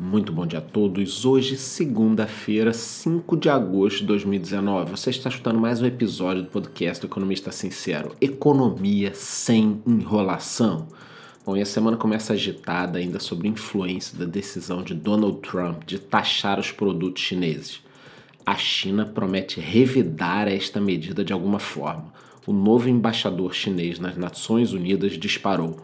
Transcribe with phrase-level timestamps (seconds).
[0.00, 1.24] Muito bom dia a todos.
[1.24, 4.92] Hoje, segunda-feira, 5 de agosto de 2019.
[4.92, 8.14] Você está escutando mais um episódio do podcast do Economista Sincero.
[8.20, 10.86] Economia sem enrolação.
[11.44, 15.82] Bom, e a semana começa agitada ainda sobre a influência da decisão de Donald Trump
[15.84, 17.80] de taxar os produtos chineses.
[18.46, 22.12] A China promete revidar esta medida de alguma forma.
[22.46, 25.80] O novo embaixador chinês nas Nações Unidas disparou.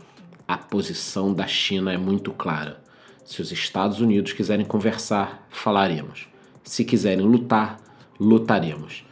[0.47, 2.84] A posição da China é muito clara
[3.25, 6.29] se os Estados Unidos quiserem conversar, falaremos.
[6.63, 7.79] Se quiserem lutar,
[8.21, 9.05] lutaremos,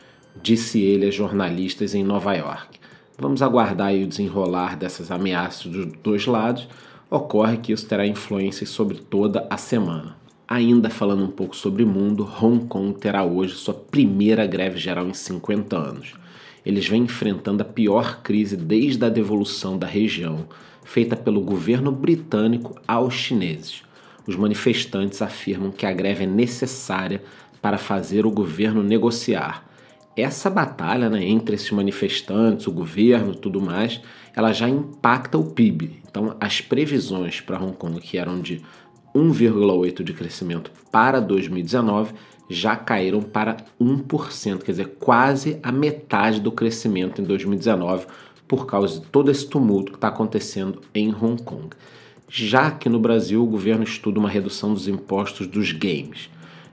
[0.42, 2.78] disse ele a jornalistas em Nova York.
[3.18, 6.68] Vamos aguardar o desenrolar dessas ameaças dos dois lados.
[7.10, 10.16] Ocorre que isso terá influência sobre toda a semana.
[10.46, 15.06] Ainda falando um pouco sobre o mundo, Hong Kong terá hoje sua primeira greve geral
[15.06, 16.14] em 50 anos.
[16.64, 20.46] Eles vêm enfrentando a pior crise desde a devolução da região,
[20.84, 23.82] feita pelo governo britânico aos chineses
[24.26, 27.22] os manifestantes afirmam que a greve é necessária
[27.60, 29.64] para fazer o governo negociar.
[30.16, 34.00] Essa batalha né, entre esses manifestantes, o governo tudo mais,
[34.34, 36.02] ela já impacta o PIB.
[36.08, 38.60] Então, as previsões para Hong Kong, que eram de
[39.14, 42.12] 1,8% de crescimento para 2019,
[42.50, 48.06] já caíram para 1%, quer dizer, quase a metade do crescimento em 2019,
[48.46, 51.70] por causa de todo esse tumulto que está acontecendo em Hong Kong
[52.34, 56.30] já que no Brasil o governo estuda uma redução dos impostos dos games,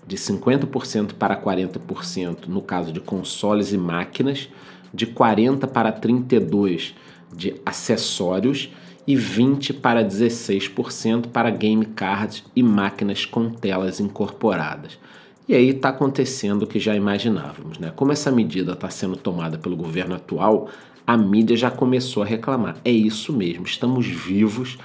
[0.07, 4.47] de 50% para 40% no caso de consoles e máquinas,
[4.93, 6.93] de 40% para 32%
[7.35, 8.69] de acessórios
[9.05, 14.97] e 20% para 16% para game cards e máquinas com telas incorporadas.
[15.45, 17.91] E aí está acontecendo o que já imaginávamos, né?
[17.95, 20.69] Como essa medida está sendo tomada pelo governo atual,
[21.05, 22.77] a mídia já começou a reclamar.
[22.85, 24.77] É isso mesmo, estamos vivos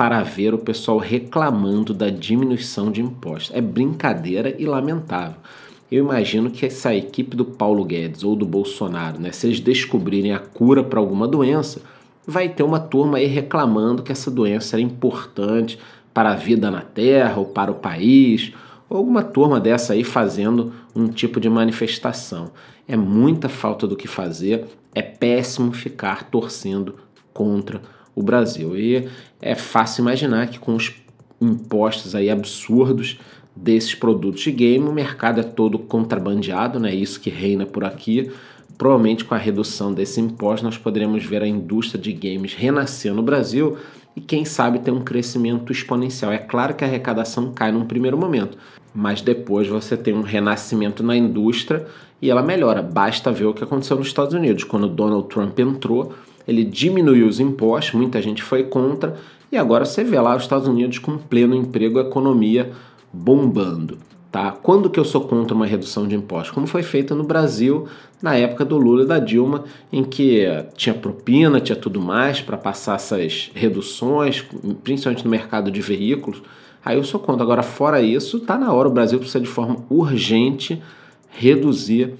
[0.00, 3.54] para ver o pessoal reclamando da diminuição de impostos.
[3.54, 5.36] É brincadeira e lamentável.
[5.92, 10.32] Eu imagino que essa equipe do Paulo Guedes ou do Bolsonaro, né, se eles descobrirem
[10.32, 11.82] a cura para alguma doença,
[12.26, 15.78] vai ter uma turma aí reclamando que essa doença era importante
[16.14, 18.54] para a vida na Terra ou para o país,
[18.88, 22.52] ou alguma turma dessa aí fazendo um tipo de manifestação.
[22.88, 24.64] É muita falta do que fazer,
[24.94, 26.94] é péssimo ficar torcendo
[27.34, 27.82] contra
[28.14, 28.76] o Brasil.
[28.76, 29.08] E
[29.40, 30.92] é fácil imaginar que com os
[31.40, 33.18] impostos aí absurdos
[33.54, 36.94] desses produtos de game, o mercado é todo contrabandeado, né?
[36.94, 38.30] Isso que reina por aqui.
[38.76, 43.22] Provavelmente com a redução desse imposto nós poderemos ver a indústria de games renascer no
[43.22, 43.76] Brasil
[44.16, 46.32] e quem sabe ter um crescimento exponencial.
[46.32, 48.56] É claro que a arrecadação cai num primeiro momento,
[48.94, 51.86] mas depois você tem um renascimento na indústria
[52.22, 52.82] e ela melhora.
[52.82, 56.14] Basta ver o que aconteceu nos Estados Unidos, quando Donald Trump entrou,
[56.50, 59.14] ele diminuiu os impostos, muita gente foi contra,
[59.52, 62.72] e agora você vê lá os Estados Unidos com pleno emprego, a economia
[63.12, 63.98] bombando.
[64.32, 64.50] Tá?
[64.50, 66.50] Quando que eu sou contra uma redução de impostos?
[66.50, 67.86] Como foi feita no Brasil
[68.20, 70.44] na época do Lula e da Dilma, em que
[70.76, 74.44] tinha propina, tinha tudo mais para passar essas reduções,
[74.82, 76.42] principalmente no mercado de veículos.
[76.84, 77.44] Aí eu sou contra.
[77.44, 80.82] Agora, fora isso, está na hora, o Brasil precisa de forma urgente
[81.30, 82.14] reduzir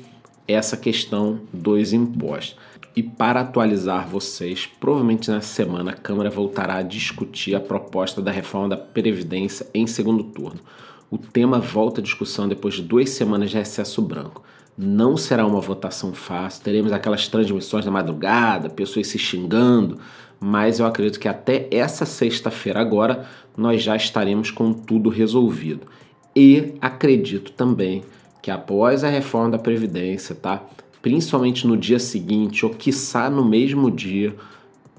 [0.47, 2.57] essa questão dos impostos.
[2.95, 8.33] E para atualizar vocês, provavelmente nessa semana a Câmara voltará a discutir a proposta da
[8.33, 10.61] reforma da Previdência em segundo turno.
[11.09, 14.43] O tema volta à discussão depois de duas semanas de recesso branco.
[14.77, 19.99] Não será uma votação fácil, teremos aquelas transmissões da madrugada, pessoas se xingando,
[20.41, 23.27] mas eu acredito que até essa sexta-feira agora
[23.57, 25.87] nós já estaremos com tudo resolvido.
[26.35, 28.03] E acredito também
[28.41, 30.63] que após a reforma da Previdência, tá?
[31.03, 34.37] Principalmente no dia seguinte, ou quiçá no mesmo dia,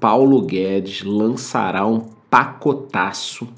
[0.00, 3.48] Paulo Guedes lançará um pacotaço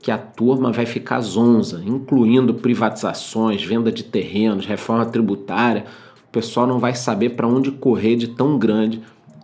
[0.00, 5.84] que a turma vai ficar zonza, incluindo privatizações, venda de terrenos, reforma tributária.
[6.26, 9.02] O pessoal não vai saber para onde correr de tão grande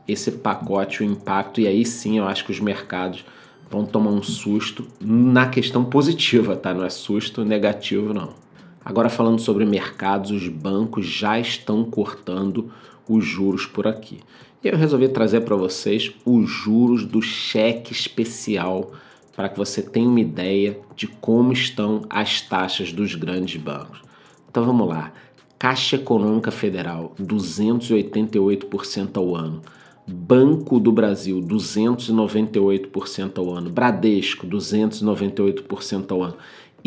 [0.08, 3.24] esse pacote, o impacto, e aí sim eu acho que os mercados
[3.68, 6.72] vão tomar um susto na questão positiva, tá?
[6.72, 8.45] Não é susto negativo, não.
[8.86, 12.70] Agora, falando sobre mercados, os bancos já estão cortando
[13.08, 14.20] os juros por aqui.
[14.62, 18.92] E eu resolvi trazer para vocês os juros do cheque especial
[19.34, 24.00] para que você tenha uma ideia de como estão as taxas dos grandes bancos.
[24.48, 25.12] Então vamos lá.
[25.58, 29.62] Caixa Econômica Federal, 288% ao ano.
[30.06, 33.68] Banco do Brasil, 298% ao ano.
[33.68, 36.36] Bradesco, 298% ao ano.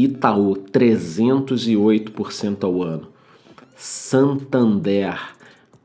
[0.04, 3.10] Itaú 308% ao ano,
[3.76, 5.20] Santander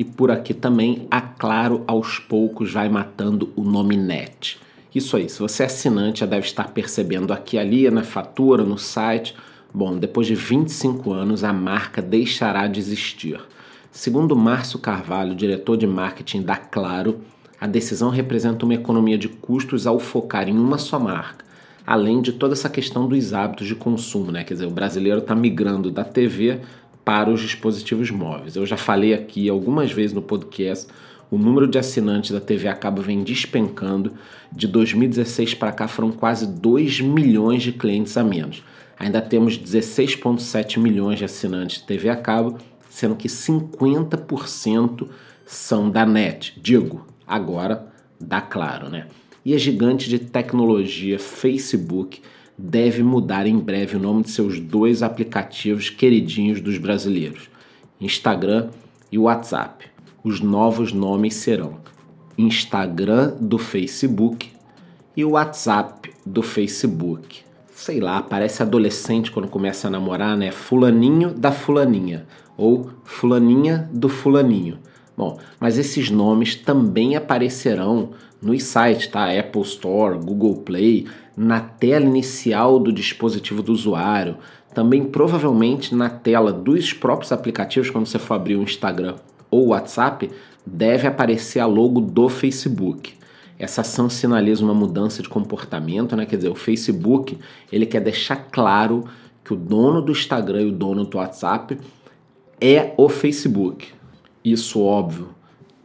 [0.00, 4.58] E por aqui também, a Claro aos poucos vai matando o nome net.
[4.94, 8.78] Isso aí, se você é assinante já deve estar percebendo aqui ali na fatura, no
[8.78, 9.36] site.
[9.74, 13.38] Bom, depois de 25 anos a marca deixará de existir.
[13.92, 17.20] Segundo Márcio Carvalho, diretor de marketing da Claro,
[17.60, 21.44] a decisão representa uma economia de custos ao focar em uma só marca,
[21.86, 24.44] além de toda essa questão dos hábitos de consumo, né?
[24.44, 26.58] Quer dizer, o brasileiro está migrando da TV
[27.04, 28.56] para os dispositivos móveis.
[28.56, 30.86] Eu já falei aqui algumas vezes no podcast,
[31.30, 34.12] o número de assinantes da TV a cabo vem despencando.
[34.52, 38.64] De 2016 para cá foram quase 2 milhões de clientes a menos.
[38.98, 42.58] Ainda temos 16,7 milhões de assinantes de TV a cabo,
[42.90, 45.08] sendo que 50%
[45.46, 47.86] são da NET, digo, agora
[48.20, 49.06] da Claro, né?
[49.44, 52.20] E a gigante de tecnologia Facebook
[52.62, 57.48] deve mudar em breve o nome de seus dois aplicativos queridinhos dos brasileiros,
[57.98, 58.68] Instagram
[59.10, 59.86] e WhatsApp.
[60.22, 61.78] Os novos nomes serão
[62.36, 64.50] Instagram do Facebook
[65.16, 67.40] e WhatsApp do Facebook.
[67.72, 70.50] Sei lá, parece adolescente quando começa a namorar, né?
[70.50, 72.26] Fulaninho da fulaninha
[72.58, 74.78] ou fulaninha do fulaninho.
[75.16, 78.10] Bom, mas esses nomes também aparecerão
[78.40, 79.30] nos sites, tá?
[79.30, 81.06] Apple Store, Google Play,
[81.36, 84.36] na tela inicial do dispositivo do usuário,
[84.74, 89.16] também provavelmente na tela dos próprios aplicativos, quando você for abrir o Instagram
[89.50, 90.30] ou o WhatsApp,
[90.64, 93.14] deve aparecer a logo do Facebook.
[93.58, 96.24] Essa ação sinaliza uma mudança de comportamento, né?
[96.24, 97.36] Quer dizer, o Facebook
[97.70, 99.04] ele quer deixar claro
[99.44, 101.76] que o dono do Instagram e o dono do WhatsApp
[102.60, 103.88] é o Facebook.
[104.44, 105.28] Isso, óbvio,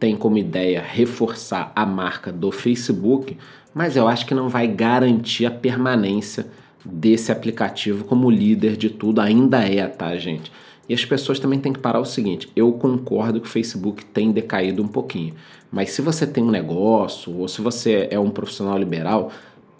[0.05, 3.35] tem como ideia reforçar a marca do Facebook,
[3.73, 6.45] mas eu acho que não vai garantir a permanência
[6.85, 10.51] desse aplicativo como líder de tudo, ainda é, tá, gente?
[10.87, 14.31] E as pessoas também têm que parar o seguinte: eu concordo que o Facebook tem
[14.31, 15.33] decaído um pouquinho,
[15.71, 19.31] mas se você tem um negócio ou se você é um profissional liberal,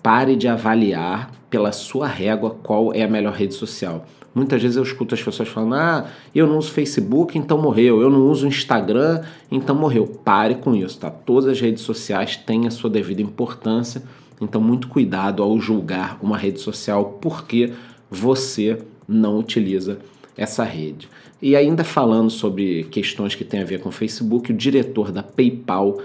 [0.06, 4.06] pare de avaliar pela sua régua qual é a melhor rede social.
[4.36, 6.06] Muitas vezes eu escuto as pessoas falando: ah,
[6.36, 8.04] eu não uso Facebook, então morreu.
[8.04, 10.06] Eu não uso Instagram, então morreu.
[10.06, 11.10] Pare com isso, tá?
[11.10, 14.04] Todas as redes sociais têm a sua devida importância,
[14.40, 17.74] então muito cuidado ao julgar uma rede social porque
[18.08, 18.78] você
[19.08, 19.98] não utiliza
[20.38, 21.10] essa rede.
[21.42, 25.24] E ainda falando sobre questões que têm a ver com o Facebook, o diretor da
[25.24, 25.98] PayPal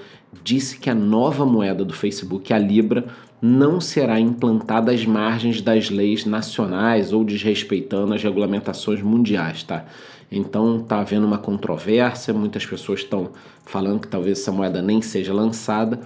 [0.43, 3.07] disse que a nova moeda do Facebook, a Libra,
[3.43, 9.87] não será implantada às margens das leis nacionais ou desrespeitando as regulamentações mundiais, tá?
[10.31, 13.31] Então tá havendo uma controvérsia, muitas pessoas estão
[13.65, 16.01] falando que talvez essa moeda nem seja lançada,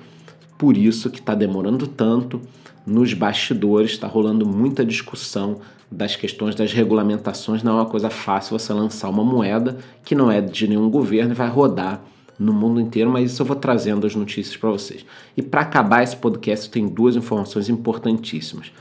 [0.57, 2.41] por isso que está demorando tanto.
[2.87, 5.61] Nos bastidores está rolando muita discussão
[5.91, 7.63] das questões das regulamentações.
[7.63, 11.33] Não é uma coisa fácil você lançar uma moeda que não é de nenhum governo
[11.33, 12.03] e vai rodar
[12.39, 15.05] no mundo inteiro, mas isso eu vou trazendo as notícias para vocês.
[15.37, 18.73] E para acabar esse podcast, tem duas informações importantíssimas.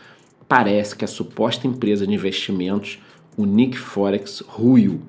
[0.48, 3.00] Parece que a suposta empresa de investimentos,
[3.38, 5.02] o Nick Forex, ruiu.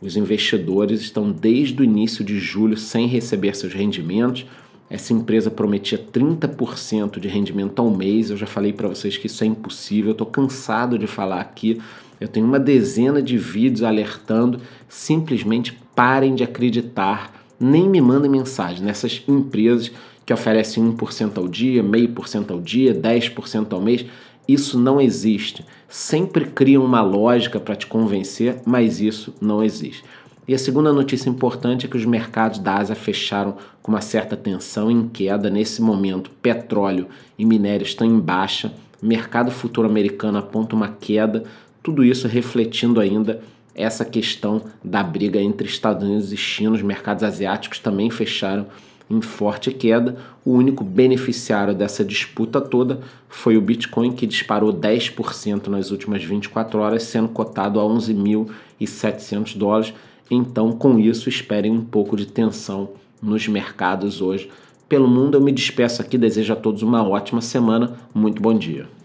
[0.00, 4.46] Os investidores estão desde o início de julho sem receber seus rendimentos.
[4.90, 8.30] Essa empresa prometia 30% de rendimento ao mês.
[8.30, 10.10] Eu já falei para vocês que isso é impossível.
[10.10, 11.80] Eu estou cansado de falar aqui.
[12.20, 14.60] Eu tenho uma dezena de vídeos alertando.
[14.88, 19.90] Simplesmente parem de acreditar nem me mandem mensagem nessas empresas
[20.24, 24.04] que oferecem 1% ao dia, meio por cento ao dia, 10% ao mês.
[24.46, 25.64] Isso não existe.
[25.88, 30.04] Sempre criam uma lógica para te convencer, mas isso não existe.
[30.46, 34.36] E a segunda notícia importante é que os mercados da Ásia fecharam com uma certa
[34.36, 35.50] tensão em queda.
[35.50, 37.06] Nesse momento, petróleo
[37.38, 38.72] e minério estão em baixa,
[39.02, 41.44] mercado futuro americano aponta uma queda,
[41.82, 43.42] tudo isso refletindo ainda
[43.78, 46.72] essa questão da briga entre Estados Unidos e China.
[46.72, 48.66] Os mercados asiáticos também fecharam
[49.08, 50.16] em forte queda.
[50.44, 56.80] O único beneficiário dessa disputa toda foi o Bitcoin, que disparou 10% nas últimas 24
[56.80, 59.94] horas, sendo cotado a 11.700 dólares.
[60.30, 62.90] Então, com isso, esperem um pouco de tensão
[63.22, 64.50] nos mercados hoje.
[64.88, 67.96] Pelo mundo, eu me despeço aqui, desejo a todos uma ótima semana.
[68.14, 68.97] Muito bom dia.